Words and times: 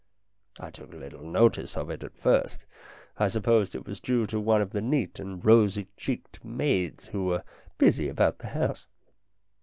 I 0.59 0.71
took 0.71 0.93
little 0.95 1.23
notice 1.23 1.77
of 1.77 1.91
it 1.91 2.01
at 2.03 2.17
first; 2.17 2.65
I 3.19 3.27
supposed 3.27 3.75
it 3.75 3.85
was 3.85 3.99
due 3.99 4.25
to 4.25 4.39
one 4.39 4.59
of 4.63 4.71
the 4.71 4.81
neat 4.81 5.19
and 5.19 5.45
rosy 5.45 5.89
cheeked 5.95 6.43
maids 6.43 7.09
who 7.09 7.25
were 7.25 7.43
busy 7.77 8.09
about 8.09 8.39
the 8.39 8.47
house. 8.47 8.87